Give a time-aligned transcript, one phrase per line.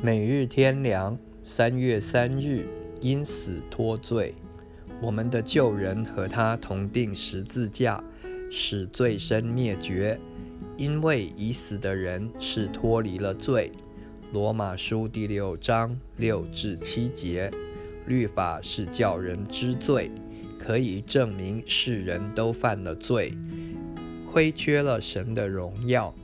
[0.00, 2.68] 每日天良，三月三日，
[3.00, 4.32] 因死脱罪。
[5.02, 8.00] 我们的旧人和他同定十字架，
[8.48, 10.16] 使罪身灭绝，
[10.76, 13.72] 因为已死的人是脱离了罪。
[14.32, 17.50] 罗马书第六章六至七节，
[18.06, 20.12] 律法是叫人知罪，
[20.60, 23.34] 可以证明世人都犯了罪，
[24.30, 26.14] 亏缺了神的荣耀。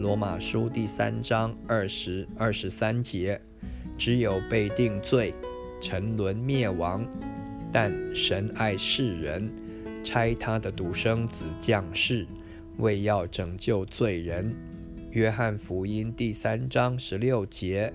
[0.00, 3.38] 罗马书第三章二十二十三节，
[3.98, 5.34] 只有被定罪、
[5.78, 7.06] 沉沦灭亡，
[7.70, 9.52] 但神爱世人，
[10.02, 12.26] 差他的独生子降世，
[12.78, 14.56] 为要拯救罪人。
[15.10, 17.92] 约翰福音第三章十六节，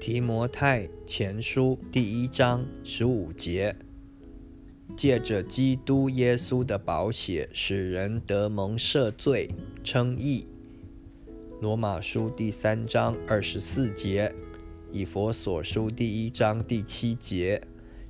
[0.00, 3.74] 提摩太前书第一章十五节，
[4.96, 9.50] 借着基督耶稣的宝血，使人得蒙赦罪、
[9.82, 10.46] 称义。
[11.62, 14.34] 罗马书第三章二十四节，
[14.90, 17.62] 以佛所书第一章第七节，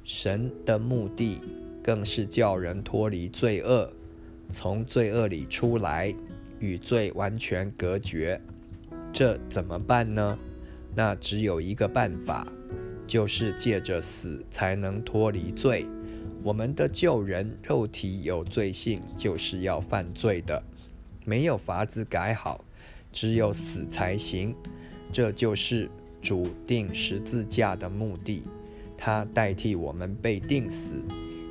[0.04, 1.38] 神的目的
[1.84, 3.92] 更是叫人脱离罪恶，
[4.48, 6.14] 从罪恶里出来，
[6.60, 8.40] 与罪完全隔绝。
[9.12, 10.38] 这怎么办呢？
[10.96, 12.50] 那只有一个办法，
[13.06, 15.86] 就是借着死才能脱离罪。
[16.42, 20.62] 我们的旧人肉体有罪性，就是要犯罪的，
[21.26, 22.64] 没有法子改好。
[23.12, 24.54] 只有死才行，
[25.12, 28.42] 这就是主定十字架的目的。
[28.96, 30.94] 他代替我们被钉死，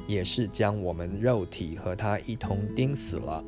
[0.07, 3.43] 也是将我们肉体和他一同钉死了。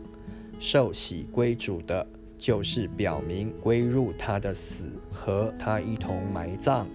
[0.60, 2.06] 受洗归主的，
[2.38, 6.86] 就是表明归入他的死，和他一同埋葬，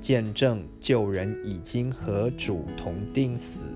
[0.00, 3.68] 见证旧人已经和主同钉死，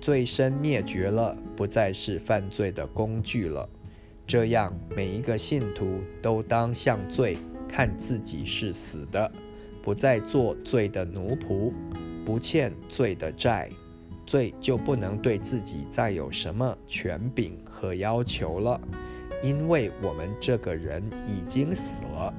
[0.00, 3.68] 罪身灭绝了，不再是犯罪的工具了。
[4.26, 7.38] 这样，每一个信徒都当向罪
[7.68, 9.30] 看自己是死的，
[9.80, 11.72] 不再做罪的奴仆，
[12.24, 13.70] 不欠罪的债，
[14.26, 18.80] 罪就不能对自己再有什么权柄和要求了，
[19.44, 22.34] 因为我们这个人已经死了，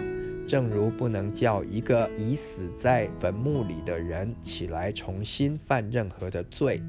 [0.45, 6.81] 正如不能叫一个已死在坟墓里的人起来重新犯任何的罪，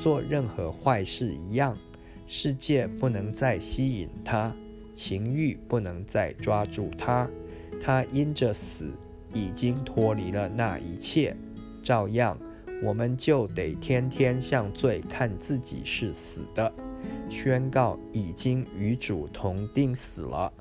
[0.00, 1.76] 做任何坏事一样。
[2.26, 4.54] 世界不能再吸引他，
[4.94, 7.28] 情欲不能再抓住他，
[7.80, 8.90] 他因着死
[9.34, 11.36] 已经脱离了那一切。
[11.82, 12.38] 照样，
[12.82, 16.72] 我们就得天天向罪看自己是死的，
[17.28, 20.52] 宣告已经与主同定死了。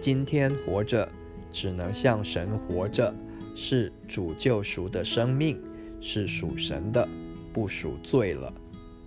[0.00, 1.08] 今天活着，
[1.50, 3.14] 只能向神活着，
[3.54, 5.58] 是主救赎的生命，
[6.00, 7.08] 是属神的，
[7.52, 8.52] 不属罪了，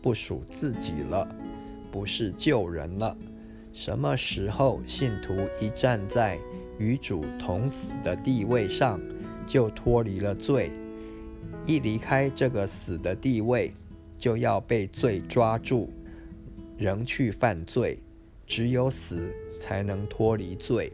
[0.02, 1.28] 不属自己了。
[2.00, 3.14] 不是救人了。
[3.74, 6.40] 什么时候信徒一站在
[6.78, 9.02] 与主同死的地位上，
[9.46, 10.72] 就脱离了罪；
[11.66, 13.74] 一离开这个死的地位，
[14.18, 15.90] 就要被罪抓住，
[16.78, 18.00] 仍去犯罪。
[18.48, 19.30] 只有死
[19.60, 20.94] 才能脱离罪。